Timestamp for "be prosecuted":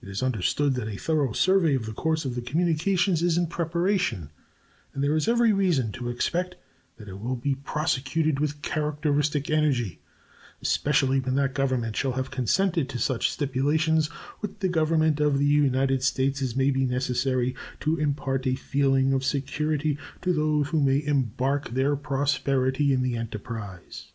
7.36-8.40